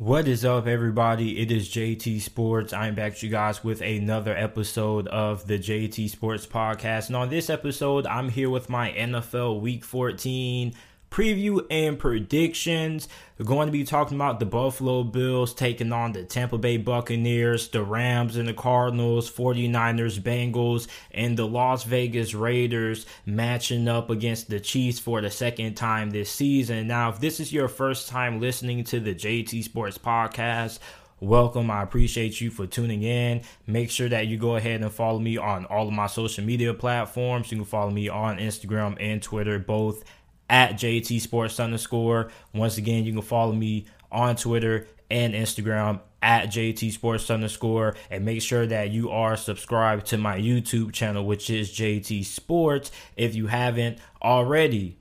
[0.00, 1.40] What is up, everybody?
[1.40, 2.72] It is JT Sports.
[2.72, 7.08] I'm back to you guys with another episode of the JT Sports Podcast.
[7.08, 10.72] And on this episode, I'm here with my NFL Week 14
[11.10, 13.08] preview and predictions.
[13.38, 17.68] We're going to be talking about the Buffalo Bills taking on the Tampa Bay Buccaneers,
[17.68, 24.50] the Rams and the Cardinals, 49ers, Bengals, and the Las Vegas Raiders matching up against
[24.50, 26.88] the Chiefs for the second time this season.
[26.88, 30.80] Now, if this is your first time listening to the JT Sports Podcast,
[31.20, 31.70] welcome.
[31.70, 33.42] I appreciate you for tuning in.
[33.66, 36.74] Make sure that you go ahead and follow me on all of my social media
[36.74, 37.50] platforms.
[37.50, 40.04] You can follow me on Instagram and Twitter, both
[40.48, 42.30] at JT Sports underscore.
[42.54, 48.24] Once again, you can follow me on Twitter and Instagram at JT Sports underscore and
[48.24, 53.34] make sure that you are subscribed to my YouTube channel, which is JT Sports, if
[53.34, 54.97] you haven't already.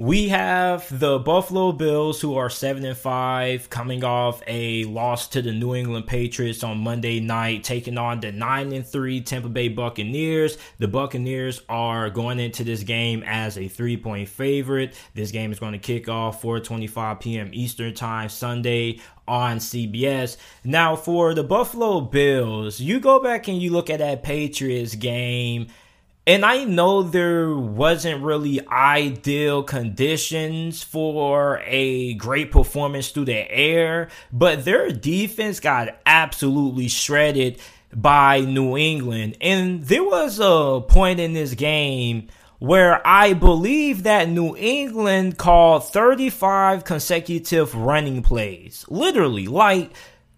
[0.00, 5.42] We have the Buffalo Bills who are 7 and 5 coming off a loss to
[5.42, 9.68] the New England Patriots on Monday night taking on the 9 and 3 Tampa Bay
[9.68, 10.56] Buccaneers.
[10.78, 14.94] The Buccaneers are going into this game as a 3-point favorite.
[15.12, 17.50] This game is going to kick off 4:25 p.m.
[17.52, 20.38] Eastern Time Sunday on CBS.
[20.64, 25.66] Now for the Buffalo Bills, you go back and you look at that Patriots game
[26.26, 34.08] and I know there wasn't really ideal conditions for a great performance through the air,
[34.30, 37.58] but their defense got absolutely shredded
[37.94, 39.38] by New England.
[39.40, 45.84] And there was a point in this game where I believe that New England called
[45.90, 48.84] 35 consecutive running plays.
[48.88, 49.92] Literally, like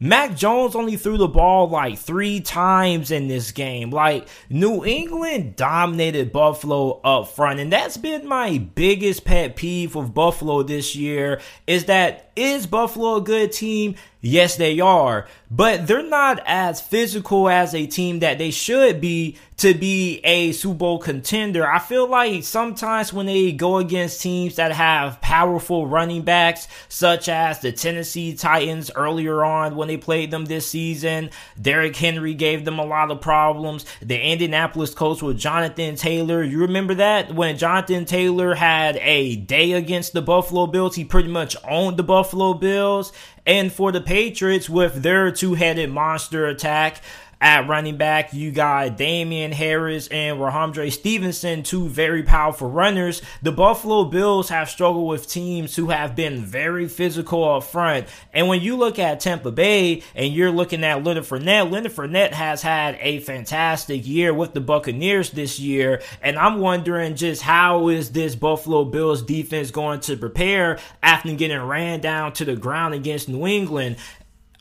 [0.05, 3.91] Mac Jones only threw the ball like three times in this game.
[3.91, 7.61] Like, New England dominated Buffalo up front.
[7.61, 13.17] And that's been my biggest pet peeve with Buffalo this year is that is Buffalo
[13.17, 13.94] a good team?
[14.20, 19.36] Yes, they are, but they're not as physical as a team that they should be
[19.59, 21.71] to be a Super Bowl contender.
[21.71, 27.28] I feel like sometimes when they go against teams that have powerful running backs, such
[27.28, 32.65] as the Tennessee Titans earlier on when they played them this season, Derrick Henry gave
[32.65, 33.84] them a lot of problems.
[34.00, 37.34] The Indianapolis Colts with Jonathan Taylor, you remember that?
[37.34, 42.03] When Jonathan Taylor had a day against the Buffalo Bills, he pretty much owned the
[42.03, 43.12] Buffalo Bills.
[43.44, 47.03] And for the Patriots, with their two headed monster attack,
[47.42, 53.20] at running back, you got Damien Harris and Rhamondre Stevenson, two very powerful runners.
[53.42, 58.06] The Buffalo Bills have struggled with teams who have been very physical up front.
[58.32, 62.31] And when you look at Tampa Bay and you're looking at Leonard Fournette, Leonard Fournette
[62.31, 66.00] has had a fantastic year with the Buccaneers this year.
[66.22, 71.60] And I'm wondering just how is this Buffalo Bills defense going to prepare after getting
[71.60, 73.97] ran down to the ground against New England?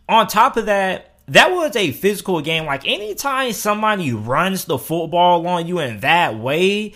[0.09, 2.65] On top of that, that was a physical game.
[2.65, 6.93] Like anytime somebody runs the football on you in that way,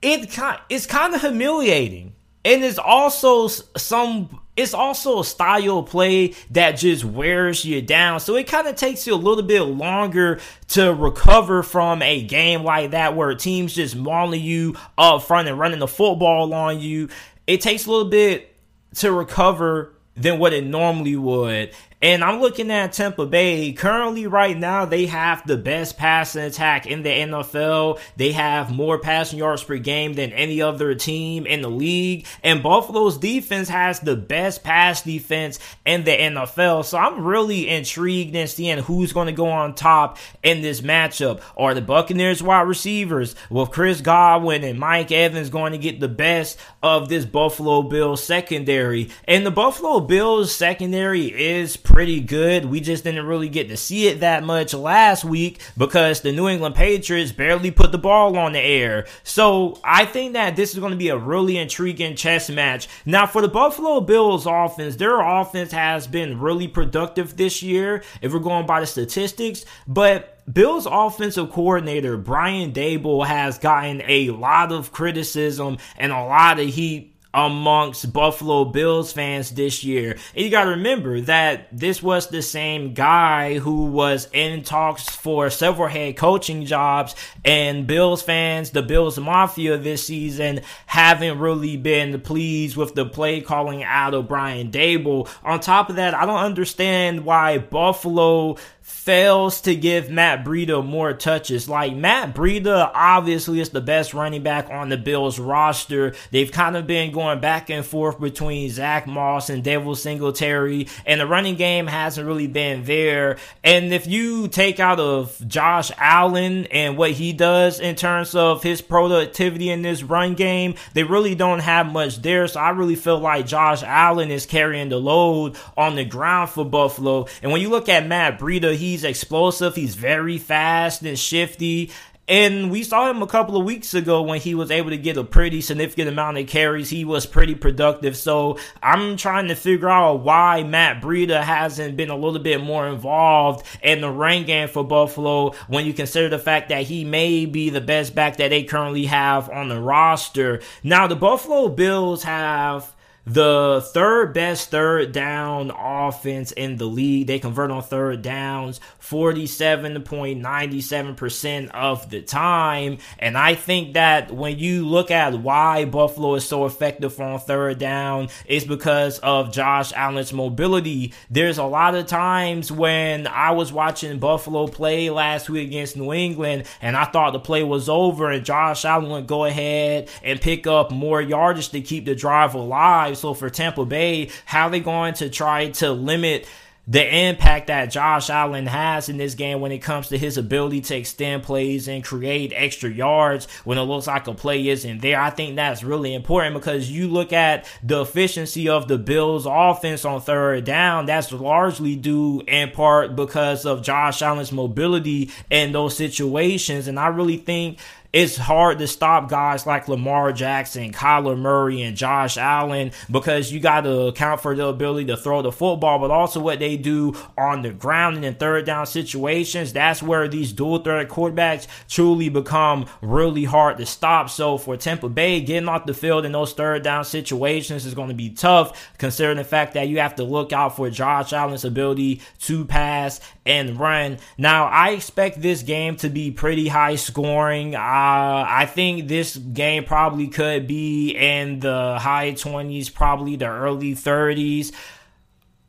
[0.00, 2.14] it kind it's kind of humiliating.
[2.44, 8.20] And it's also some it's also a style of play that just wears you down.
[8.20, 12.62] So it kind of takes you a little bit longer to recover from a game
[12.62, 17.08] like that where teams just mauling you up front and running the football on you.
[17.46, 18.54] It takes a little bit
[18.96, 21.72] to recover than what it normally would.
[22.02, 23.72] And I'm looking at Tampa Bay.
[23.72, 28.00] Currently, right now, they have the best passing attack in the NFL.
[28.16, 32.26] They have more passing yards per game than any other team in the league.
[32.42, 36.84] And Buffalo's defense has the best pass defense in the NFL.
[36.86, 41.40] So I'm really intrigued in seeing who's going to go on top in this matchup.
[41.56, 46.08] Are the Buccaneers wide receivers with Chris Godwin and Mike Evans going to get the
[46.08, 49.10] best of this Buffalo Bills secondary?
[49.28, 52.64] And the Buffalo Bills secondary is pretty good.
[52.64, 56.48] We just didn't really get to see it that much last week because the New
[56.48, 59.06] England Patriots barely put the ball on the air.
[59.24, 62.88] So I think that this is going to be a really intriguing chess match.
[63.04, 68.32] Now, for the Buffalo Bills offense, their offense has been really productive this year if
[68.32, 74.72] we're going by the statistics, but Bill's offensive coordinator, Brian Daboll, has gotten a lot
[74.72, 80.16] of criticism and a lot of heat amongst Buffalo Bills fans this year.
[80.34, 85.08] And you got to remember that this was the same guy who was in talks
[85.08, 87.14] for several head coaching jobs,
[87.44, 93.40] and Bills fans, the Bills Mafia this season, haven't really been pleased with the play
[93.40, 95.28] calling out of Brian Daboll.
[95.42, 98.56] On top of that, I don't understand why Buffalo
[98.92, 101.68] fails to give Matt Breida more touches.
[101.68, 106.14] Like Matt Breida obviously is the best running back on the Bills roster.
[106.30, 111.20] They've kind of been going back and forth between Zack Moss and Devin Singletary, and
[111.20, 113.38] the running game hasn't really been there.
[113.64, 118.62] And if you take out of Josh Allen and what he does in terms of
[118.62, 122.46] his productivity in this run game, they really don't have much there.
[122.46, 126.64] So I really feel like Josh Allen is carrying the load on the ground for
[126.64, 127.26] Buffalo.
[127.42, 131.90] And when you look at Matt Breida, he's explosive, he's very fast and shifty.
[132.28, 135.16] And we saw him a couple of weeks ago when he was able to get
[135.16, 136.88] a pretty significant amount of carries.
[136.88, 138.16] He was pretty productive.
[138.16, 142.86] So I'm trying to figure out why Matt Breida hasn't been a little bit more
[142.86, 147.44] involved in the rain game for Buffalo when you consider the fact that he may
[147.44, 150.60] be the best back that they currently have on the roster.
[150.82, 157.28] Now, the Buffalo Bills have the third best third down offense in the league.
[157.28, 162.98] They convert on third downs 47.97% of the time.
[163.18, 167.78] And I think that when you look at why Buffalo is so effective on third
[167.78, 171.12] down, it's because of Josh Allen's mobility.
[171.30, 176.12] There's a lot of times when I was watching Buffalo play last week against New
[176.12, 180.40] England and I thought the play was over and Josh Allen would go ahead and
[180.40, 184.80] pick up more yardage to keep the drive alive so for Tampa Bay, how they
[184.80, 186.46] going to try to limit
[186.88, 190.80] the impact that Josh Allen has in this game when it comes to his ability
[190.82, 195.20] to extend plays and create extra yards when it looks like a play isn't there.
[195.20, 200.04] I think that's really important because you look at the efficiency of the Bills offense
[200.04, 205.96] on third down, that's largely due in part because of Josh Allen's mobility in those
[205.96, 206.88] situations.
[206.88, 207.78] And I really think
[208.12, 213.58] it's hard to stop guys like Lamar Jackson, Kyler Murray, and Josh Allen because you
[213.58, 217.16] got to account for the ability to throw the football, but also what they do
[217.38, 219.72] on the ground and in third down situations.
[219.72, 224.28] That's where these dual threat quarterbacks truly become really hard to stop.
[224.28, 228.08] So for Tampa Bay, getting off the field in those third down situations is going
[228.08, 231.64] to be tough, considering the fact that you have to look out for Josh Allen's
[231.64, 234.18] ability to pass and run.
[234.36, 237.74] Now, I expect this game to be pretty high scoring.
[237.74, 243.46] Uh, Uh, I think this game probably could be in the high 20s, probably the
[243.46, 244.72] early 30s.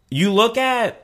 [0.10, 1.03] You look at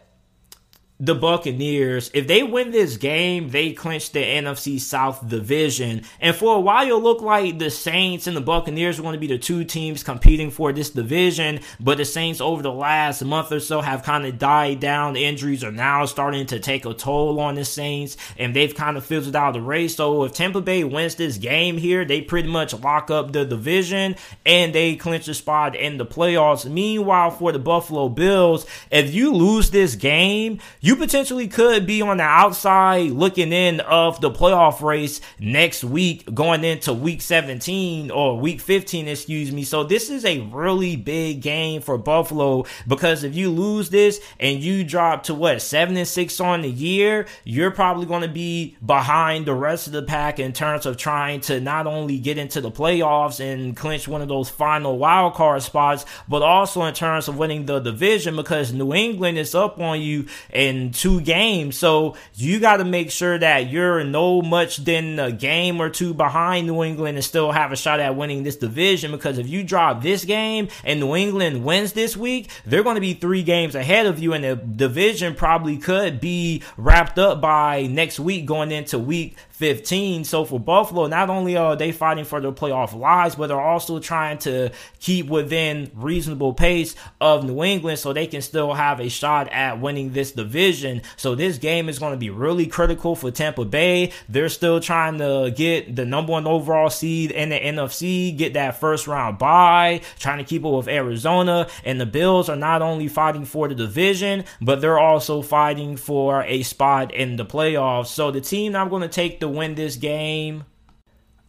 [1.01, 6.04] the Buccaneers, if they win this game, they clinch the NFC South division.
[6.19, 9.19] And for a while, it looked like the Saints and the Buccaneers were going to
[9.19, 11.62] be the two teams competing for this division.
[11.80, 15.13] But the Saints, over the last month or so, have kind of died down.
[15.13, 18.98] The injuries are now starting to take a toll on the Saints, and they've kind
[18.98, 19.96] of fizzled out the race.
[19.96, 24.16] So if Tampa Bay wins this game here, they pretty much lock up the division
[24.46, 26.69] and they clinch the spot in the playoffs.
[26.69, 32.01] Meanwhile, for the Buffalo Bills, if you lose this game, you you potentially could be
[32.01, 38.09] on the outside looking in of the playoff race next week, going into week 17
[38.09, 39.63] or week 15, excuse me.
[39.63, 44.63] So this is a really big game for Buffalo because if you lose this and
[44.63, 48.75] you drop to what, seven and six on the year, you're probably going to be
[48.83, 52.62] behind the rest of the pack in terms of trying to not only get into
[52.62, 57.27] the playoffs and clinch one of those final wild card spots, but also in terms
[57.27, 61.78] of winning the division because New England is up on you and two games.
[61.78, 66.14] So you got to make sure that you're no much than a game or two
[66.14, 69.12] behind New England and still have a shot at winning this division.
[69.12, 73.02] Because if you drop this game and New England wins this week, they're going to
[73.02, 77.88] be three games ahead of you, and the division probably could be wrapped up by
[77.88, 80.24] next week going into week 15.
[80.24, 84.00] So for Buffalo, not only are they fighting for their playoff lives, but they're also
[84.00, 89.10] trying to keep within reasonable pace of New England so they can still have a
[89.10, 91.01] shot at winning this division.
[91.18, 94.13] So this game is going to be really critical for Tampa Bay.
[94.30, 98.80] They're still trying to get the number one overall seed in the NFC, get that
[98.80, 101.68] first round bye, trying to keep it with Arizona.
[101.84, 106.44] And the Bills are not only fighting for the division, but they're also fighting for
[106.44, 108.08] a spot in the playoffs.
[108.08, 110.65] So the team I'm going to take the win this game.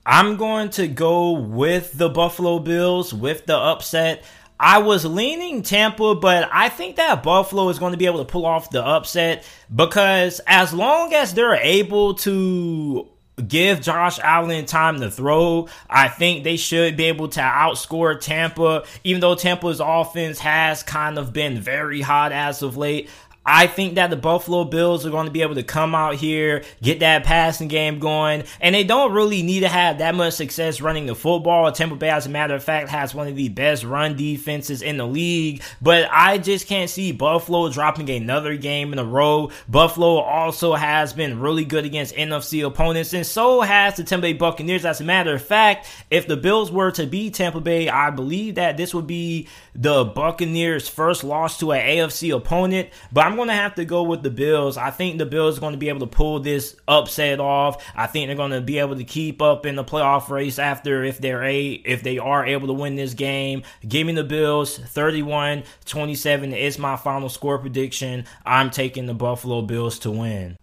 [0.05, 4.25] I'm going to go with the Buffalo Bills with the upset.
[4.59, 8.31] I was leaning Tampa, but I think that Buffalo is going to be able to
[8.31, 13.09] pull off the upset because as long as they're able to
[13.41, 15.69] give Josh Allen time to throw.
[15.89, 21.19] I think they should be able to outscore Tampa, even though Tampa's offense has kind
[21.19, 23.09] of been very hot as of late.
[23.45, 26.63] I think that the Buffalo Bills are going to be able to come out here,
[26.83, 30.83] get that passing game going, and they don't really need to have that much success
[30.83, 31.73] running the football.
[31.73, 34.99] Tampa Bay, as a matter of fact, has one of the best run defenses in
[34.99, 39.51] the league, but I just can't see Buffalo dropping another game in a row.
[39.69, 44.33] Buffalo also has been really good against NFC opponents, and so has the Tampa Bay
[44.35, 44.85] Buccaneers.
[44.85, 48.57] As a matter of fact, if the Bills were to beat Tampa Bay, I believe
[48.57, 53.49] that this would be the Buccaneers' first loss to an AFC opponent, but I'm going
[53.49, 54.77] to have to go with the Bills.
[54.77, 57.85] I think the Bills are going to be able to pull this upset off.
[57.95, 61.05] I think they're going to be able to keep up in the playoff race after
[61.05, 63.63] if they're a if they are able to win this game.
[63.87, 68.25] Give me the Bills 31-27 is my final score prediction.
[68.45, 70.57] I'm taking the Buffalo Bills to win.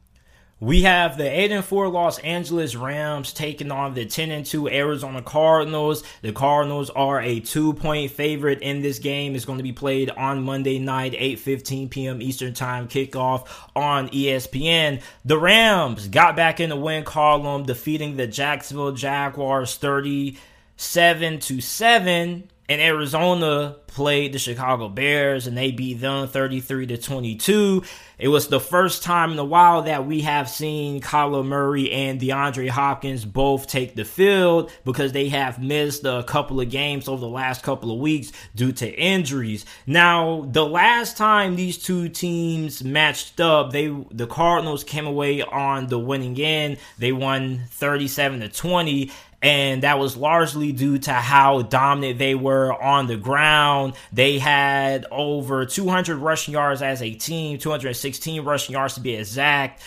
[0.60, 4.68] We have the 8 and 4 Los Angeles Rams taking on the 10 and 2
[4.68, 6.04] Arizona Cardinals.
[6.24, 9.36] The Cardinals are a 2-point favorite in this game.
[9.36, 12.24] It's going to be played on Monday night 8:15 p.m.
[12.24, 15.04] Eastern Time kickoff on ESPN.
[15.24, 22.50] The Rams got back in the win column defeating the Jacksonville Jaguars 37 to 7
[22.69, 27.83] and Arizona played the Chicago Bears and they beat them 33 to 22.
[28.19, 32.19] It was the first time in a while that we have seen Kyler Murray and
[32.19, 37.21] DeAndre Hopkins both take the field because they have missed a couple of games over
[37.21, 39.65] the last couple of weeks due to injuries.
[39.86, 45.88] Now, the last time these two teams matched up, they the Cardinals came away on
[45.88, 46.77] the winning end.
[46.97, 52.74] They won 37 to 20 and that was largely due to how dominant they were
[52.74, 53.94] on the ground.
[54.12, 59.82] They had over 200 rushing yards as a team, 216 rushing yards to be exact.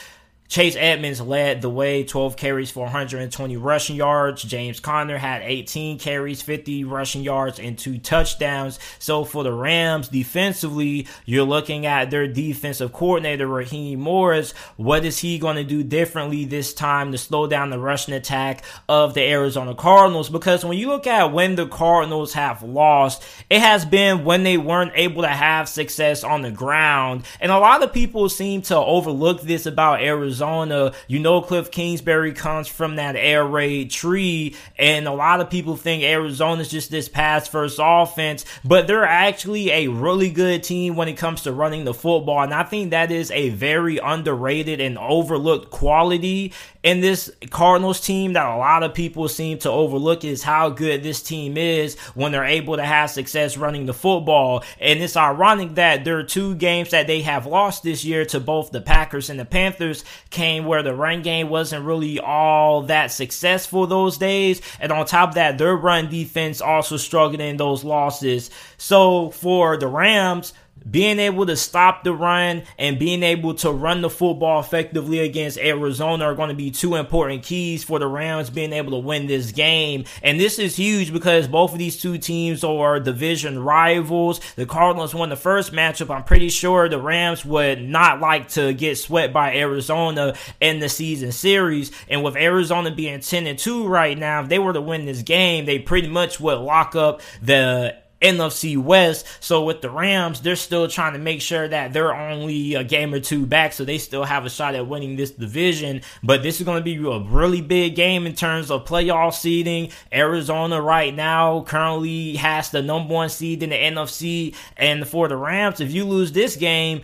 [0.51, 4.43] Chase Edmonds led the way, 12 carries for 120 rushing yards.
[4.43, 8.81] James Conner had 18 carries, 50 rushing yards, and two touchdowns.
[8.99, 14.51] So for the Rams, defensively, you're looking at their defensive coordinator, Raheem Morris.
[14.77, 18.65] What is he going to do differently this time to slow down the rushing attack
[18.89, 20.31] of the Arizona Cardinals?
[20.31, 24.59] Because when you look at when the Cardinals have lost, it has been when they
[24.59, 27.23] weren't able to have success on the ground.
[27.39, 30.40] And a lot of people seem to overlook this about Arizona.
[30.41, 30.93] Arizona.
[31.07, 35.77] You know, Cliff Kingsbury comes from that air raid tree, and a lot of people
[35.77, 41.09] think Arizona's just this pass first offense, but they're actually a really good team when
[41.09, 42.43] it comes to running the football.
[42.43, 48.33] And I think that is a very underrated and overlooked quality in this Cardinals team
[48.33, 52.33] that a lot of people seem to overlook is how good this team is when
[52.33, 54.65] they're able to have success running the football.
[54.81, 58.41] And it's ironic that there are two games that they have lost this year to
[58.41, 63.09] both the Packers and the Panthers came where the run game wasn't really all that
[63.09, 64.63] successful those days.
[64.81, 68.51] And on top of that, their run defense also struggled in those losses.
[68.79, 70.53] So for the Rams,
[70.89, 75.59] being able to stop the run and being able to run the football effectively against
[75.59, 79.27] Arizona are going to be two important keys for the Rams being able to win
[79.27, 80.05] this game.
[80.23, 84.41] And this is huge because both of these two teams are division rivals.
[84.57, 86.15] The Cardinals won the first matchup.
[86.15, 90.89] I'm pretty sure the Rams would not like to get swept by Arizona in the
[90.89, 91.91] season series.
[92.09, 95.23] And with Arizona being 10 and 2 right now, if they were to win this
[95.23, 99.27] game, they pretty much would lock up the NFC West.
[99.41, 103.15] So with the Rams, they're still trying to make sure that they're only a game
[103.15, 106.03] or two back, so they still have a shot at winning this division.
[106.23, 109.91] But this is going to be a really big game in terms of playoff seeding.
[110.13, 115.37] Arizona right now currently has the number one seed in the NFC, and for the
[115.37, 117.03] Rams, if you lose this game,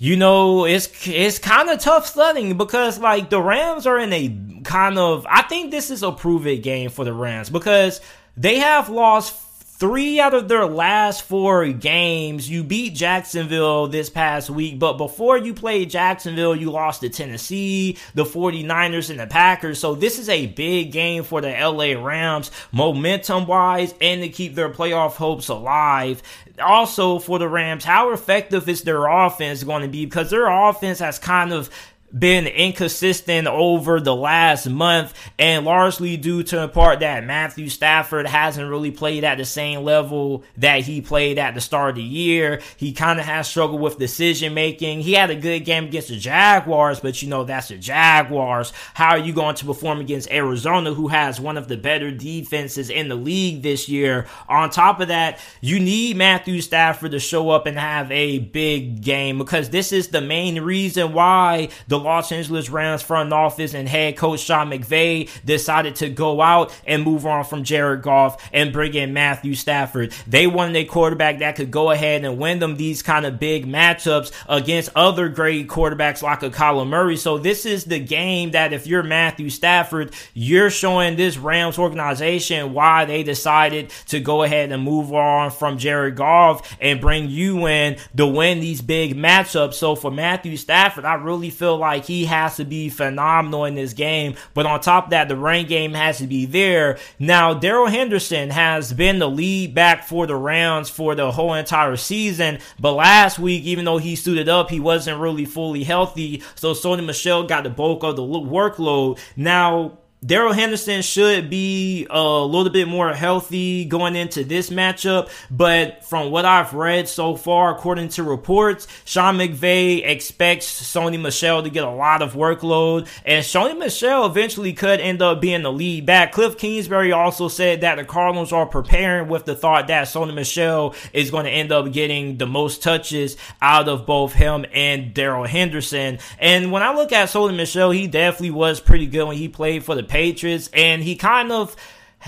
[0.00, 4.62] you know, it's it's kind of tough sledding because like the Rams are in a
[4.64, 8.00] kind of I think this is a prove it game for the Rams because
[8.34, 9.36] they have lost
[9.80, 15.38] Three out of their last four games, you beat Jacksonville this past week, but before
[15.38, 19.80] you played Jacksonville, you lost to Tennessee, the 49ers, and the Packers.
[19.80, 24.54] So this is a big game for the LA Rams, momentum wise, and to keep
[24.54, 26.22] their playoff hopes alive.
[26.60, 30.04] Also, for the Rams, how effective is their offense going to be?
[30.04, 31.70] Because their offense has kind of
[32.16, 38.26] been inconsistent over the last month and largely due to in part that Matthew Stafford
[38.26, 42.02] hasn't really played at the same level that he played at the start of the
[42.02, 42.60] year.
[42.76, 45.00] He kind of has struggled with decision making.
[45.00, 48.72] He had a good game against the Jaguars, but you know, that's the Jaguars.
[48.94, 52.90] How are you going to perform against Arizona, who has one of the better defenses
[52.90, 54.26] in the league this year?
[54.48, 59.02] On top of that, you need Matthew Stafford to show up and have a big
[59.02, 63.88] game because this is the main reason why the Los Angeles Rams front office and
[63.88, 68.72] head coach Sean McVay decided to go out and move on from Jared Goff and
[68.72, 70.12] bring in Matthew Stafford.
[70.26, 73.66] They wanted a quarterback that could go ahead and win them these kind of big
[73.66, 77.16] matchups against other great quarterbacks like a Kyler Murray.
[77.16, 82.72] So this is the game that if you're Matthew Stafford, you're showing this Rams organization
[82.72, 87.66] why they decided to go ahead and move on from Jared Goff and bring you
[87.66, 89.74] in to win these big matchups.
[89.74, 93.92] So for Matthew Stafford, I really feel like he has to be phenomenal in this
[93.92, 94.34] game.
[94.54, 96.98] But on top of that, the rain game has to be there.
[97.18, 101.96] Now, Darrell Henderson has been the lead back for the Rams for the whole entire
[101.96, 102.58] season.
[102.78, 106.42] But last week, even though he suited up, he wasn't really fully healthy.
[106.54, 109.18] So Sony Michel got the bulk of the workload.
[109.36, 116.04] Now, Darrell Henderson should be a little bit more healthy going into this matchup, but
[116.04, 121.70] from what I've read so far, according to reports, Sean McVay expects Sony Michel to
[121.70, 126.04] get a lot of workload, and Sony Michel eventually could end up being the lead
[126.04, 126.32] back.
[126.32, 130.94] Cliff Kingsbury also said that the Cardinals are preparing with the thought that Sony Michel
[131.14, 135.46] is going to end up getting the most touches out of both him and Darrell
[135.46, 136.18] Henderson.
[136.38, 139.82] And when I look at Sony Michel, he definitely was pretty good when he played
[139.82, 141.76] for the Patriots, and he kind of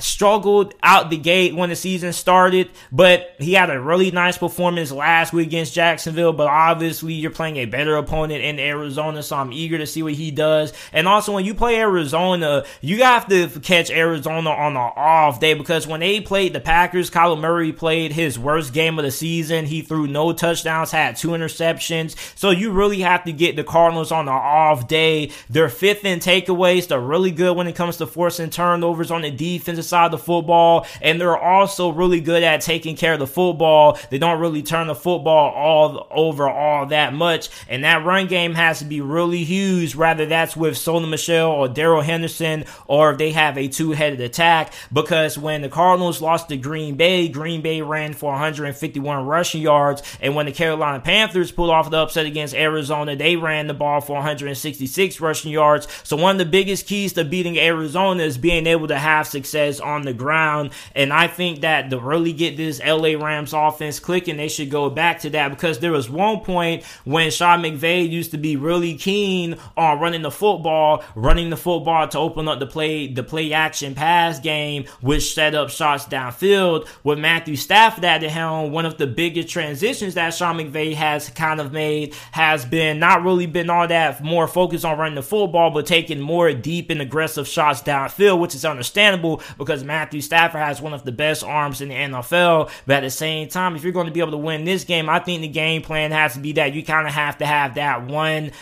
[0.01, 4.91] struggled out the gate when the season started, but he had a really nice performance
[4.91, 6.33] last week against Jacksonville.
[6.33, 10.15] But obviously, you're playing a better opponent in Arizona, so I'm eager to see what
[10.15, 10.73] he does.
[10.93, 15.55] And also, when you play Arizona, you have to catch Arizona on an off day
[15.55, 19.67] because when they played the Packers, Kyler Murray played his worst game of the season.
[19.67, 22.17] He threw no touchdowns, had two interceptions.
[22.39, 25.33] So you really have to get the Cardinals on an off day.
[25.51, 26.89] They're fifth in takeaways.
[26.89, 30.13] They're really good when it comes to forcing turnovers on the defense defensive side of
[30.13, 33.99] the football, and they're also really good at taking care of the football.
[34.11, 38.55] They don't really turn the football all over all that much, and that run game
[38.55, 43.19] has to be really huge, whether that's with Sony Michel or Darrell Henderson, or if
[43.19, 47.83] they have a two-headed attack, because when the Cardinals lost to Green Bay, Green Bay
[47.83, 52.55] ran for 151 rushing yards, and when the Carolina Panthers pulled off the upset against
[52.55, 55.89] Arizona, they ran the ball for 166 rushing yards.
[56.05, 59.72] So one of the biggest keys to beating Arizona is being able to have success
[59.81, 60.71] on the ground.
[60.95, 64.91] And I think that to really get this LA Rams offense clicking, they should go
[64.91, 68.95] back to that because there was one point when Sean McVay used to be really
[68.97, 73.53] keen on running the football, running the football to open up the play, the play
[73.53, 76.87] action pass game, which set up shots downfield.
[77.05, 81.29] With Matthew Stafford at the helm, one of the biggest transitions that Sean McVay has
[81.31, 85.23] kind of made has been not really been all that more focused on running the
[85.23, 90.61] football, but taking more deep and aggressive shots downfield, which is understandable because Matthew Stafford
[90.61, 92.71] has one of the best arms in the NFL.
[92.87, 95.09] But at the same time, if you're going to be able to win this game,
[95.09, 97.75] I think the game plan has to be that you kind of have to have
[97.75, 98.53] that one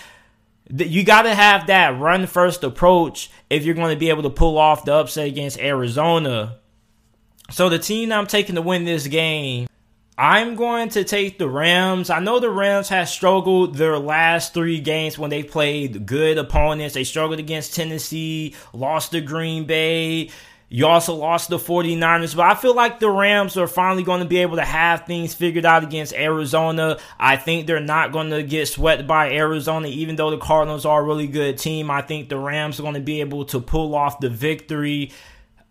[0.79, 4.31] you got to have that run first approach if you're going to be able to
[4.31, 6.59] pull off the upset against Arizona.
[7.51, 9.67] So the team I'm taking to win this game,
[10.17, 12.11] I'm going to take the Rams.
[12.11, 16.95] I know the Rams have struggled their last three games when they played good opponents.
[16.95, 20.31] They struggled against Tennessee, lost to Green Bay.
[20.73, 24.29] You also lost the 49ers, but I feel like the Rams are finally going to
[24.29, 27.01] be able to have things figured out against Arizona.
[27.19, 31.01] I think they're not going to get swept by Arizona, even though the Cardinals are
[31.01, 31.91] a really good team.
[31.91, 35.11] I think the Rams are going to be able to pull off the victory.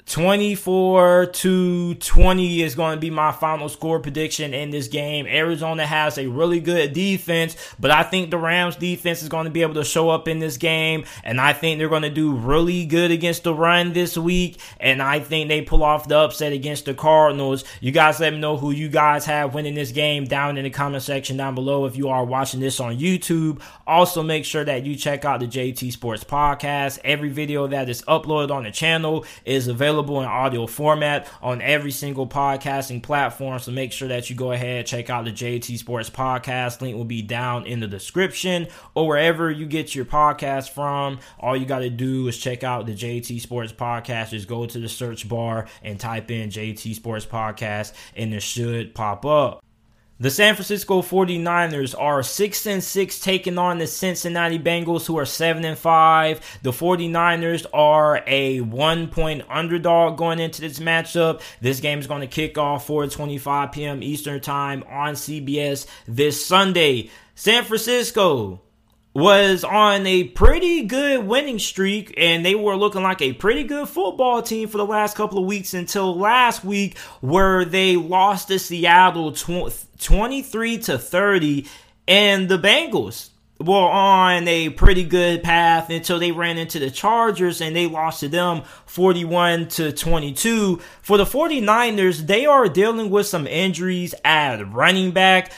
[0.10, 5.28] 24 to 20 is going to be my final score prediction in this game.
[5.28, 9.52] Arizona has a really good defense, but I think the Rams defense is going to
[9.52, 12.34] be able to show up in this game, and I think they're going to do
[12.34, 16.54] really good against the run this week, and I think they pull off the upset
[16.54, 17.63] against the Cardinals.
[17.80, 20.72] You guys let me know who you guys have winning this game down in the
[20.72, 23.62] comment section down below if you are watching this on YouTube.
[23.86, 26.98] Also, make sure that you check out the JT Sports Podcast.
[27.04, 31.62] Every video that is uploaded on the channel is available available in audio format on
[31.62, 33.59] every single podcasting platform.
[33.59, 36.81] So make sure that you go ahead check out the JT Sports Podcast.
[36.81, 41.19] Link will be down in the description or wherever you get your podcast from.
[41.39, 44.29] All you got to do is check out the JT Sports Podcast.
[44.29, 48.95] Just go to the search bar and type in JT Sports Podcast, and it should
[48.95, 49.63] pop up.
[50.21, 55.25] The San Francisco 49ers are 6 and 6 taking on the Cincinnati Bengals who are
[55.25, 56.60] 7 and 5.
[56.62, 61.39] The 49ers are a 1 point underdog going into this matchup.
[61.62, 64.03] This game is going to kick off 4:25 p.m.
[64.03, 67.12] Eastern Time on CBS this Sunday.
[67.36, 68.60] San Francisco
[69.13, 73.89] was on a pretty good winning streak and they were looking like a pretty good
[73.89, 78.60] football team for the last couple of weeks until last week where they lost to
[78.60, 81.67] Seattle 23 to 30
[82.08, 87.60] and the Bengals were on a pretty good path until they ran into the Chargers
[87.60, 90.78] and they lost to them 41 to 22.
[91.02, 95.52] For the 49ers, they are dealing with some injuries at running back.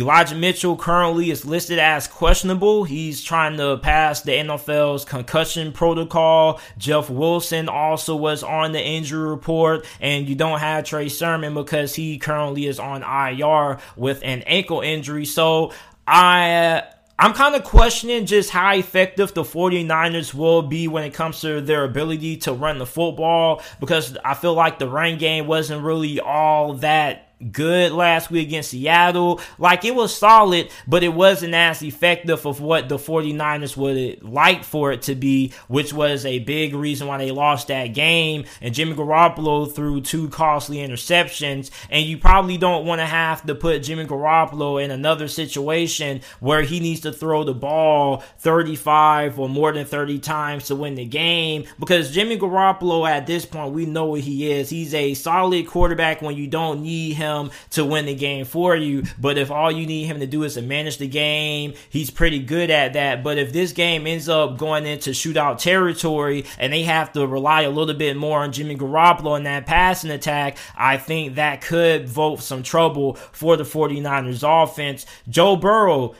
[0.00, 2.84] Elijah Mitchell currently is listed as questionable.
[2.84, 6.58] He's trying to pass the NFL's concussion protocol.
[6.78, 11.94] Jeff Wilson also was on the injury report, and you don't have Trey Sermon because
[11.94, 15.26] he currently is on IR with an ankle injury.
[15.26, 15.74] So
[16.06, 16.82] I
[17.18, 21.60] I'm kind of questioning just how effective the 49ers will be when it comes to
[21.60, 26.18] their ability to run the football because I feel like the run game wasn't really
[26.20, 29.40] all that good last week against Seattle.
[29.58, 34.64] Like it was solid, but it wasn't as effective of what the 49ers would like
[34.64, 38.44] for it to be, which was a big reason why they lost that game.
[38.60, 41.70] And Jimmy Garoppolo threw two costly interceptions.
[41.88, 46.62] And you probably don't want to have to put Jimmy Garoppolo in another situation where
[46.62, 51.04] he needs to throw the ball 35 or more than 30 times to win the
[51.04, 54.68] game because Jimmy Garoppolo at this point, we know what he is.
[54.68, 58.76] He's a solid quarterback when you don't need him him to win the game for
[58.76, 59.04] you.
[59.18, 62.40] But if all you need him to do is to manage the game, he's pretty
[62.40, 63.22] good at that.
[63.22, 67.62] But if this game ends up going into shootout territory and they have to rely
[67.62, 72.08] a little bit more on Jimmy Garoppolo in that passing attack, I think that could
[72.08, 75.06] vote some trouble for the 49ers offense.
[75.28, 76.14] Joe Burrow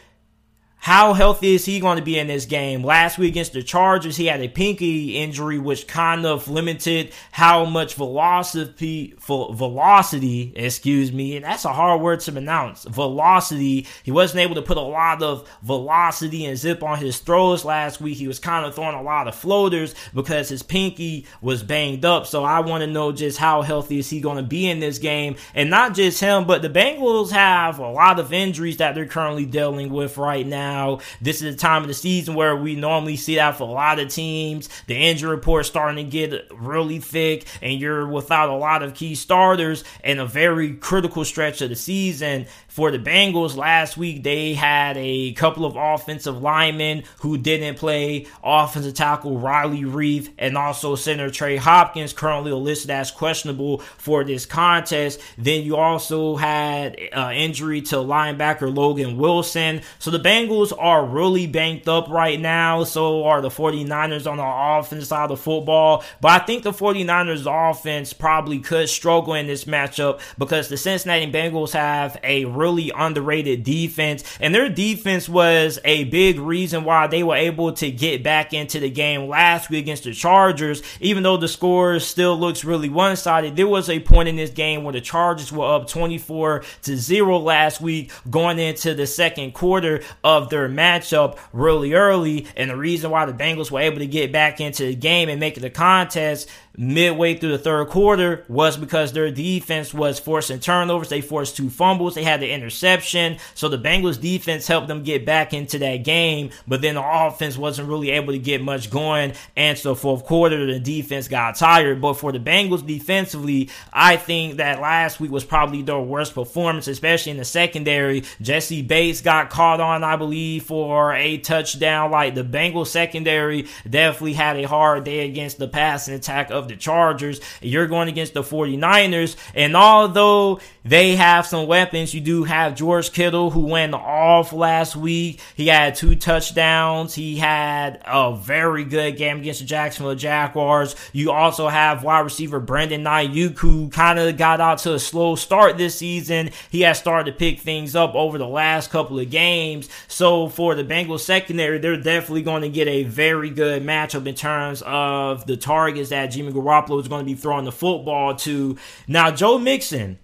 [0.83, 2.83] how healthy is he going to be in this game?
[2.83, 7.67] Last week against the Chargers, he had a pinky injury, which kind of limited how
[7.67, 12.85] much velocity, velocity, excuse me, and that's a hard word to pronounce.
[12.85, 13.87] Velocity.
[14.03, 18.01] He wasn't able to put a lot of velocity and zip on his throws last
[18.01, 18.17] week.
[18.17, 22.27] He was kind of throwing a lot of floaters because his pinky was banged up.
[22.27, 24.99] So I want to know just how healthy is he going to be in this
[24.99, 29.05] game, and not just him, but the Bengals have a lot of injuries that they're
[29.05, 31.01] currently dealing with right now now.
[31.21, 33.99] This is the time of the season where we normally see that for a lot
[33.99, 34.69] of teams.
[34.87, 39.15] The injury report starting to get really thick, and you're without a lot of key
[39.15, 42.47] starters in a very critical stretch of the season.
[42.71, 48.27] For the Bengals last week, they had a couple of offensive linemen who didn't play.
[48.45, 54.47] Offensive tackle Riley Reiff and also center Trey Hopkins currently listed as questionable for this
[54.47, 55.21] contest.
[55.37, 59.83] Then you also had uh, injury to linebacker Logan Wilson.
[59.99, 62.85] So the Bengals are really banked up right now.
[62.85, 66.05] So are the 49ers on the offense side of football.
[66.21, 71.31] But I think the 49ers offense probably could struggle in this matchup because the Cincinnati
[71.31, 74.23] Bengals have a really underrated defense.
[74.39, 78.79] And their defense was a big reason why they were able to get back into
[78.79, 80.83] the game last week against the Chargers.
[81.01, 84.51] Even though the score still looks really one sided, there was a point in this
[84.51, 89.55] game where the Chargers were up 24 to 0 last week going into the second
[89.55, 92.47] quarter of their matchup really early.
[92.57, 95.41] And the reason why the Bengals were able to get back into the game and
[95.41, 100.61] make it a contest midway through the third quarter was because their defense was forcing
[100.61, 101.09] turnovers.
[101.09, 102.15] They forced two fumbles.
[102.15, 103.39] They had the interception.
[103.55, 107.59] So the Bengals defense helped them get back into that game, but then the offense
[107.59, 109.35] wasn't really able to get much going.
[109.57, 112.01] And so fourth quarter, the defense got tired.
[112.01, 116.89] But for the Bengals defensively, I think that last week was probably their worst performance,
[116.89, 118.25] especially in the secondary.
[118.41, 122.11] Jessie Bates got caught on, I believe, for a touchdown.
[122.11, 126.77] Like the Bengals secondary definitely had a hard day against the passing attack of the
[126.77, 127.41] Chargers.
[127.61, 129.37] You're going against the 49ers.
[129.55, 134.97] And although they have some weapons, you do have George Kittle who went off last
[134.97, 135.41] week.
[135.55, 137.15] He had two touchdowns.
[137.15, 140.97] He had a very good game against the Jacksonville Jaguars.
[141.13, 145.37] You also have wide receiver Brandon Aiyuk who kind of got out to a slow
[145.37, 146.51] start this season.
[146.71, 149.89] He has started to pick things up over the last couple of games.
[150.09, 154.35] So for the Bengals secondary, they're definitely going to get a very good matchup in
[154.35, 158.77] terms of the targets that Jimmy Garoppolo is going to be throwing the football to.
[159.07, 160.19] Now, Joe Mixon.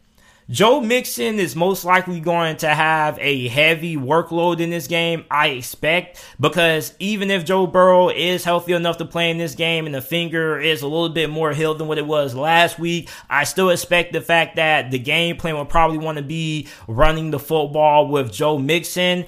[0.48, 5.48] Joe Mixon is most likely going to have a heavy workload in this game, I
[5.48, 9.94] expect, because even if Joe Burrow is healthy enough to play in this game and
[9.96, 13.42] the finger is a little bit more healed than what it was last week, I
[13.42, 17.40] still expect the fact that the game plan will probably want to be running the
[17.40, 19.24] football with Joe Mixon.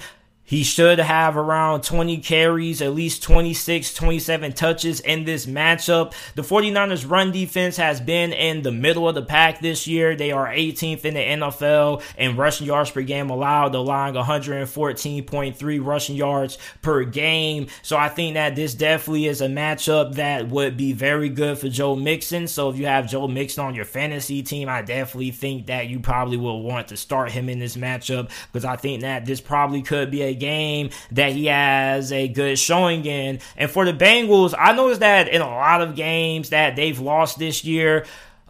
[0.49, 6.13] He should have around 20 carries, at least 26, 27 touches in this matchup.
[6.33, 10.15] The 49ers run defense has been in the middle of the pack this year.
[10.15, 16.15] They are 18th in the NFL in rushing yards per game allowed, allowing 114.3 rushing
[16.15, 17.67] yards per game.
[17.83, 21.69] So I think that this definitely is a matchup that would be very good for
[21.69, 22.47] Joe Mixon.
[22.47, 25.99] So if you have Joe Mixon on your fantasy team, I definitely think that you
[25.99, 29.83] probably will want to start him in this matchup because I think that this probably
[29.83, 33.39] could be a game that he has a good showing in.
[33.57, 37.37] And for the Bengals, I noticed that in a lot of games that they've lost
[37.37, 38.05] this year,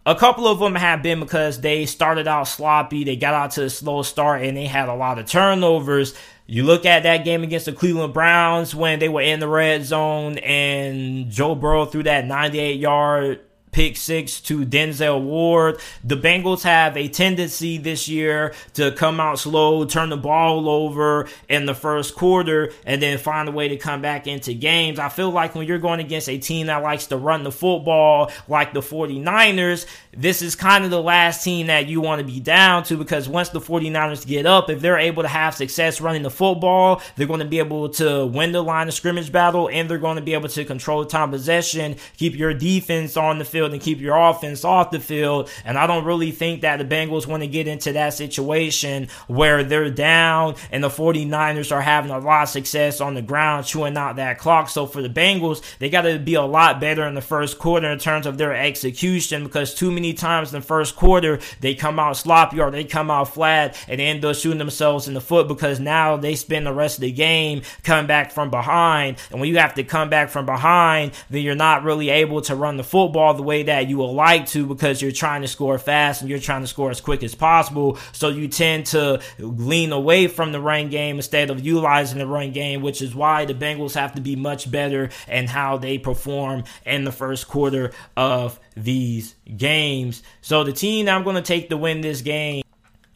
[0.06, 3.66] a couple of them have been because they started out sloppy, they got out to
[3.66, 6.16] a slow start, and they had a lot of turnovers.
[6.48, 9.86] You look at that game against the Cleveland Browns when they were in the red
[9.86, 13.42] zone and Joe Burrow threw that 98 yard
[13.72, 15.80] pick six to Denzel Ward.
[16.04, 21.28] The Bengals have a tendency this year to come out slow, turn the ball over
[21.48, 25.00] in the first quarter, and then find a way to come back into games.
[25.00, 28.32] I feel like when you're going against a team that likes to run the football
[28.48, 32.40] like the 49ers, this is kind of the last team that you want to be
[32.40, 36.24] down to because once the 49ers get up, if they're able to have success running
[36.24, 39.90] the football, they're going to be able to win the line of scrimmage battle and
[39.90, 43.72] they're going to be able to control time possession, keep your defense on the field
[43.72, 45.48] and keep your offense off the field.
[45.64, 49.64] And I don't really think that the Bengals want to get into that situation where
[49.64, 53.96] they're down and the 49ers are having a lot of success on the ground chewing
[53.96, 54.70] out that clock.
[54.70, 57.92] So for the Bengals, they got to be a lot better in the first quarter
[57.92, 62.00] in terms of their execution because too many times in the first quarter they come
[62.00, 65.48] out sloppy or they come out flat and end up shooting themselves in the foot
[65.48, 69.18] because now they spend the rest of the game coming back from behind.
[69.32, 72.56] And when you have to come back from behind, then you're not really able to
[72.56, 75.78] run the football the way that you would like to because you're trying to score
[75.78, 77.98] fast and you're trying to score as quick as possible.
[78.12, 82.52] So you tend to lean away from the run game instead of utilizing the run
[82.52, 86.64] game, which is why the Bengals have to be much better and how they perform
[86.86, 90.24] in the first quarter of these games.
[90.42, 92.64] So the team I'm going to take to win this game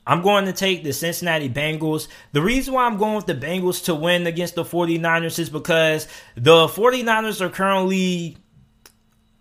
[0.06, 2.08] I'm going to take the Cincinnati Bengals.
[2.34, 6.08] The reason why I'm going with the Bengals to win against the 49ers is because
[6.36, 8.38] the 49ers are currently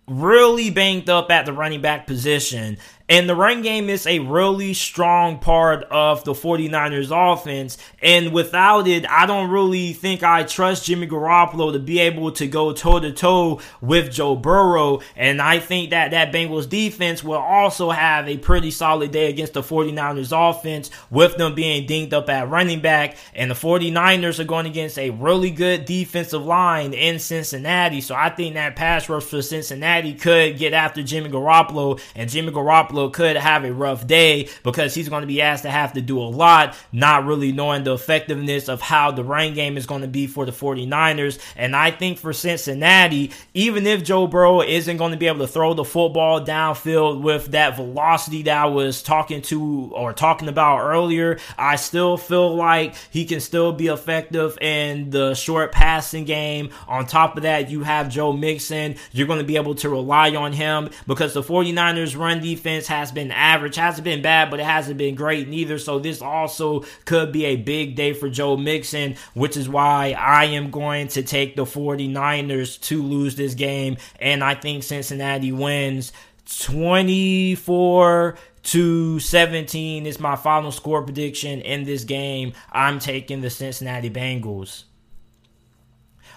[0.07, 2.77] really banged up at the running back position.
[3.13, 7.77] And the run game is a really strong part of the 49ers offense.
[8.01, 12.47] And without it, I don't really think I trust Jimmy Garoppolo to be able to
[12.47, 15.01] go toe to toe with Joe Burrow.
[15.15, 19.53] And I think that that Bengals defense will also have a pretty solid day against
[19.53, 23.17] the 49ers offense with them being dinged up at running back.
[23.35, 28.01] And the 49ers are going against a really good defensive line in Cincinnati.
[28.01, 32.51] So I think that pass rush for Cincinnati could get after Jimmy Garoppolo and Jimmy
[32.51, 36.01] Garoppolo Could have a rough day because he's going to be asked to have to
[36.01, 40.01] do a lot, not really knowing the effectiveness of how the run game is going
[40.01, 41.39] to be for the 49ers.
[41.55, 45.47] And I think for Cincinnati, even if Joe Burrow isn't going to be able to
[45.47, 50.79] throw the football downfield with that velocity that I was talking to or talking about
[50.79, 56.69] earlier, I still feel like he can still be effective in the short passing game.
[56.87, 58.95] On top of that, you have Joe Mixon.
[59.11, 62.99] You're going to be able to rely on him because the 49ers run defense defense
[62.99, 65.77] has been average, hasn't been bad, but it hasn't been great neither.
[65.77, 70.45] So this also could be a big day for Joe Mixon, which is why I
[70.45, 73.97] am going to take the 49ers to lose this game.
[74.19, 76.11] And I think Cincinnati wins
[76.59, 82.53] 24 to 17 is my final score prediction in this game.
[82.71, 84.83] I'm taking the Cincinnati Bengals.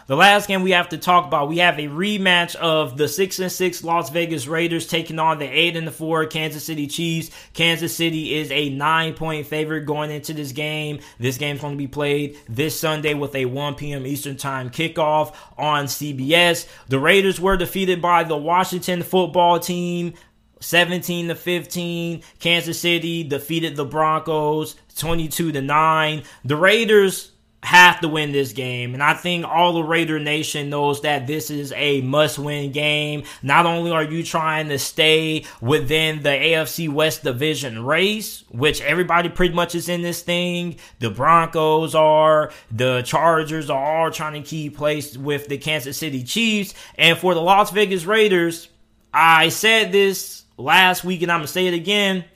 [0.06, 3.40] The last game we have to talk about, we have a rematch of the six
[3.40, 7.30] and six Las Vegas Raiders taking on the eight and the four Kansas City Chiefs.
[7.54, 11.00] Kansas City is a nine point favorite going into this game.
[11.18, 14.06] This game's going to be played this Sunday with a 1 p.m.
[14.06, 16.68] Eastern Time kickoff on CBS.
[16.86, 20.14] The Raiders were defeated by the Washington football team
[20.60, 22.22] 17 to 15.
[22.38, 26.22] Kansas City defeated the Broncos 22 to 9.
[26.44, 27.32] The Raiders
[27.66, 28.94] have to win this game.
[28.94, 33.24] And I think all the Raider Nation knows that this is a must win game.
[33.42, 39.28] Not only are you trying to stay within the AFC West division race, which everybody
[39.30, 44.48] pretty much is in this thing, the Broncos are, the Chargers are all trying to
[44.48, 46.72] keep place with the Kansas City Chiefs.
[46.94, 48.68] And for the Las Vegas Raiders,
[49.12, 52.26] I said this last week and I'm going to say it again.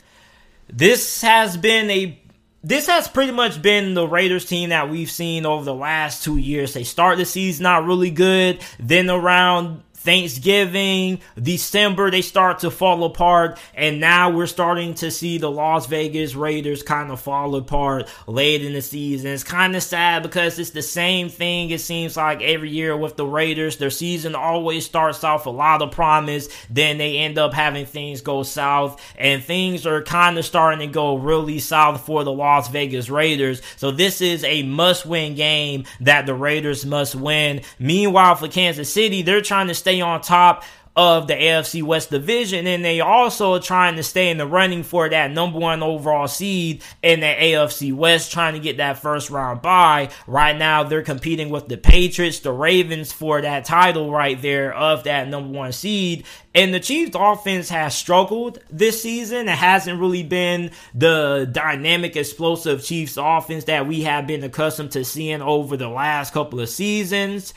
[0.69, 2.20] This has been a
[2.63, 6.37] this has pretty much been the Raiders team that we've seen over the last two
[6.37, 6.75] years.
[6.75, 13.05] They start the season not really good, then around Thanksgiving, December, they start to fall
[13.05, 13.59] apart.
[13.75, 18.65] And now we're starting to see the Las Vegas Raiders kind of fall apart late
[18.65, 19.31] in the season.
[19.31, 23.17] It's kind of sad because it's the same thing, it seems like every year with
[23.17, 23.77] the Raiders.
[23.77, 28.23] Their season always starts off a lot of promise, then they end up having things
[28.23, 29.01] go south.
[29.19, 33.61] And things are kind of starting to go really south for the Las Vegas Raiders.
[33.77, 37.61] So this is a must win game that the Raiders must win.
[37.79, 40.63] Meanwhile, for Kansas City, they're trying to stay stay on top
[40.97, 44.83] of the AFC West division, and they also are trying to stay in the running
[44.83, 49.31] for that number one overall seed in the AFC West, trying to get that first
[49.31, 50.11] round bye.
[50.27, 55.05] Right now, they're competing with the Patriots, the Ravens for that title right there of
[55.05, 56.25] that number one seed.
[56.55, 59.49] And the Chiefs offense has struggled this season.
[59.49, 65.05] It hasn't really been the dynamic, explosive Chiefs offense that we have been accustomed to
[65.05, 67.55] seeing over the last couple of seasons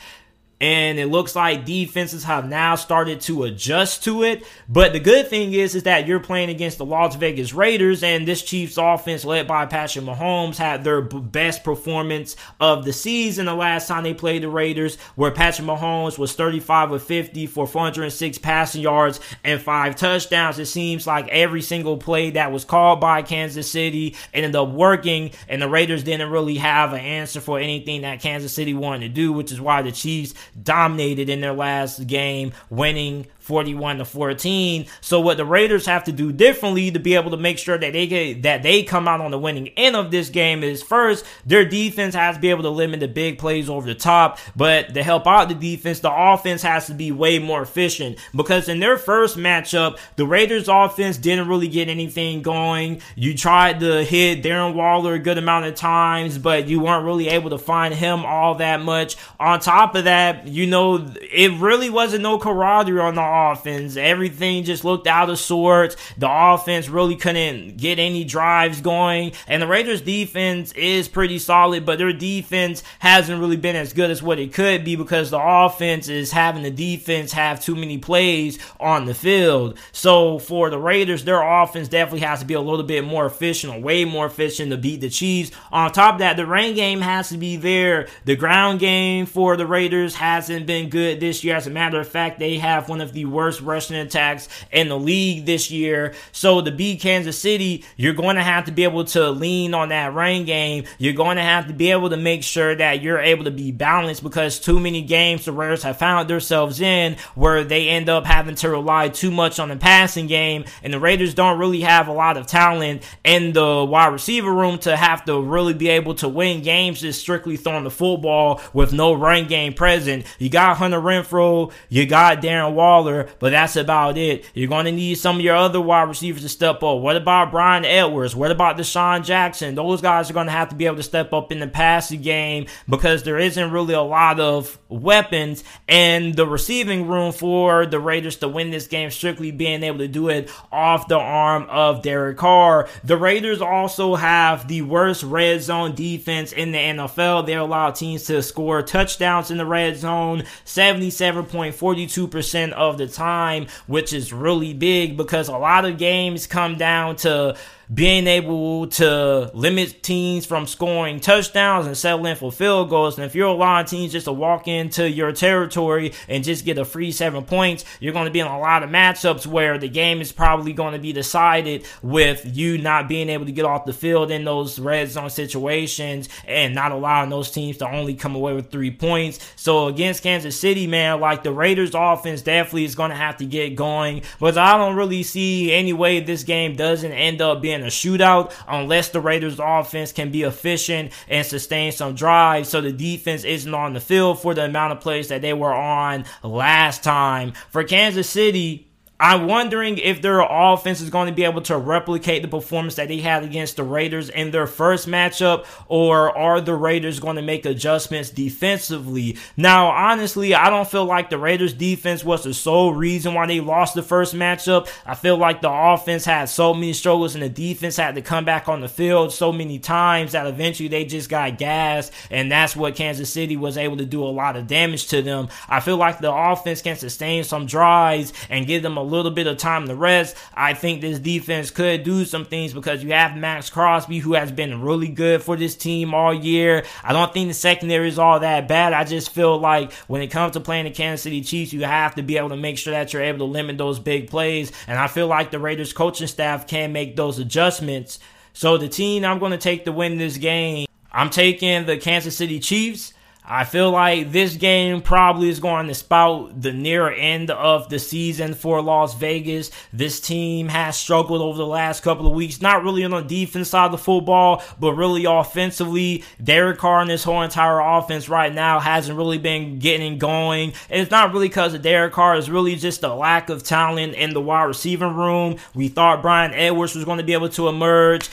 [0.60, 4.44] and it looks like defenses have now started to adjust to it.
[4.68, 8.26] But the good thing is, is that you're playing against the Las Vegas Raiders, and
[8.26, 13.54] this Chiefs offense, led by Patrick Mahomes, had their best performance of the season the
[13.54, 18.38] last time they played the Raiders, where Patrick Mahomes was 35 of 50 for 406
[18.38, 20.58] passing yards and five touchdowns.
[20.58, 25.32] It seems like every single play that was called by Kansas City ended up working,
[25.48, 29.08] and the Raiders didn't really have an answer for anything that Kansas City wanted to
[29.08, 34.86] do, which is why the Chiefs dominated in their last game, winning 41 to 14.
[35.02, 37.92] So what the Raiders have to do differently to be able to make sure that
[37.92, 41.26] they get that they come out on the winning end of this game is first
[41.44, 44.94] their defense has to be able to limit the big plays over the top, but
[44.94, 48.80] to help out the defense, the offense has to be way more efficient because in
[48.80, 53.02] their first matchup, the Raiders offense didn't really get anything going.
[53.14, 57.28] You tried to hit Darren Waller a good amount of times, but you weren't really
[57.28, 59.16] able to find him all that much.
[59.38, 63.96] On top of that, you know, it really wasn't no camaraderie on the offense.
[63.96, 65.96] Everything just looked out of sorts.
[66.18, 69.32] The offense really couldn't get any drives going.
[69.46, 74.10] And the Raiders defense is pretty solid, but their defense hasn't really been as good
[74.10, 77.98] as what it could be because the offense is having the defense have too many
[77.98, 79.78] plays on the field.
[79.92, 83.82] So for the Raiders, their offense definitely has to be a little bit more efficient,
[83.82, 85.50] way more efficient to beat the Chiefs.
[85.72, 88.08] On top of that, the rain game has to be there.
[88.24, 91.56] The ground game for the Raiders hasn't been good this year.
[91.56, 94.98] As a matter of fact, they have one of the worst rushing attacks in the
[94.98, 96.14] league this year.
[96.32, 99.90] So to beat Kansas City, you're going to have to be able to lean on
[99.90, 100.84] that rain game.
[100.98, 103.72] You're going to have to be able to make sure that you're able to be
[103.72, 108.24] balanced because too many games the Raiders have found themselves in where they end up
[108.24, 112.08] having to rely too much on the passing game, and the Raiders don't really have
[112.08, 116.14] a lot of talent in the wide receiver room to have to really be able
[116.16, 120.24] to win games just strictly throwing the football with no run game present.
[120.38, 124.44] You got Hunter Renfrow, you got Darren Waller, but that's about it.
[124.54, 127.00] You're going to need some of your other wide receivers to step up.
[127.00, 128.36] What about Bryan Edwards?
[128.36, 129.74] What about DeSean Jackson?
[129.74, 132.22] Those guys are going to have to be able to step up in the passing
[132.22, 138.00] game because there isn't really a lot of weapons and the receiving room for the
[138.00, 142.02] Raiders to win this game, strictly being able to do it off the arm of
[142.02, 142.88] Derek Carr.
[143.02, 147.46] The Raiders also have the worst red zone defense in the NFL.
[147.46, 154.12] They allow teams to score touchdowns in the red zone, 77.42% of the time, which
[154.12, 157.56] is really big because a lot of games come down to
[157.92, 163.16] being able to limit teams from scoring touchdowns and settling for field goals.
[163.18, 166.84] And if you're allowing teams just to walk into your territory and just get a
[166.84, 170.20] free seven points, you're going to be in a lot of matchups where the game
[170.20, 173.92] is probably going to be decided with you not being able to get off the
[173.92, 178.54] field in those red zone situations and not allowing those teams to only come away
[178.54, 179.40] with three points.
[179.56, 183.46] So against Kansas City, man, like the Raiders offense definitely is going to have to
[183.46, 187.73] get going, but I don't really see any way this game doesn't end up being
[187.82, 192.92] a shootout unless the Raiders offense can be efficient and sustain some drives so the
[192.92, 197.02] defense isn't on the field for the amount of plays that they were on last
[197.02, 197.52] time.
[197.70, 198.88] For Kansas City,
[199.24, 203.08] I'm wondering if their offense is going to be able to replicate the performance that
[203.08, 207.42] they had against the Raiders in their first matchup, or are the Raiders going to
[207.42, 209.38] make adjustments defensively?
[209.56, 213.60] Now, honestly, I don't feel like the Raiders defense was the sole reason why they
[213.60, 214.90] lost the first matchup.
[215.06, 218.44] I feel like the offense had so many struggles and the defense had to come
[218.44, 222.76] back on the field so many times that eventually they just got gassed, and that's
[222.76, 225.48] what Kansas City was able to do a lot of damage to them.
[225.66, 229.46] I feel like the offense can sustain some drives and give them a little bit
[229.46, 233.36] of time to rest, I think this defense could do some things because you have
[233.36, 236.84] Maxx Crosby, who has been really good for this team all year.
[237.02, 238.92] I don't think the secondary is all that bad.
[238.92, 242.16] I just feel like when it comes to playing the Kansas City Chiefs, you have
[242.16, 244.72] to be able to make sure that you're able to limit those big plays.
[244.86, 248.18] And I feel like the Raiders coaching staff can make those adjustments.
[248.52, 252.36] So the team I'm going to take to win this game, I'm taking the Kansas
[252.36, 253.13] City Chiefs.
[253.46, 257.98] I feel like this game probably is going to spout the near end of the
[257.98, 259.70] season for Las Vegas.
[259.92, 263.68] This team has struggled over the last couple of weeks, not really on the defense
[263.68, 266.24] side of the football, but really offensively.
[266.42, 270.72] Derek Carr and this whole entire offense right now hasn't really been getting going.
[270.88, 274.14] And it's not really because of Derek Carr, it's really just the lack of talent
[274.14, 275.56] in the wide receiving room.
[275.74, 278.30] We thought Bryan Edwards was going to be able to emerge.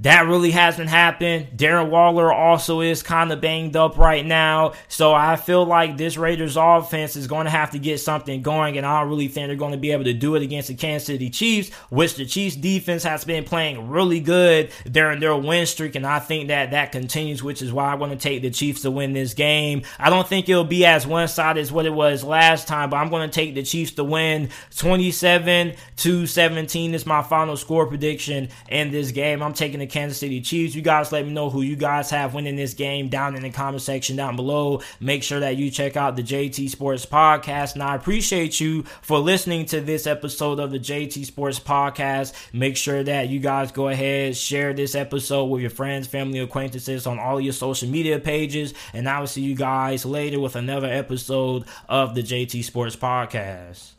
[0.00, 1.48] That really hasn't happened.
[1.56, 4.74] Darren Waller also is kind of banged up right now.
[4.86, 8.78] So I feel like this Raiders offense is going to have to get something going,
[8.78, 10.74] and I don't really think they're going to be able to do it against the
[10.74, 15.66] Kansas City Chiefs, which the Chiefs defense has been playing really good during their win
[15.66, 18.50] streak, and I think that that continues, which is why I'm going to take the
[18.50, 19.82] Chiefs to win this game.
[19.98, 22.98] I don't think it'll be as one sided as what it was last time, but
[22.98, 27.86] I'm going to take the Chiefs to win 27 to 17 is my final score
[27.86, 29.42] prediction in this game.
[29.42, 30.74] I'm taking the Kansas City Chiefs.
[30.74, 33.50] You guys let me know who you guys have winning this game down in the
[33.50, 34.80] comment section down below.
[35.00, 37.74] Make sure that you check out the JT Sports Podcast.
[37.74, 42.32] And I appreciate you for listening to this episode of the JT Sports Podcast.
[42.52, 47.06] Make sure that you guys go ahead, share this episode with your friends, family, acquaintances
[47.06, 48.74] on all your social media pages.
[48.92, 53.92] And I will see you guys later with another episode of the JT Sports Podcast.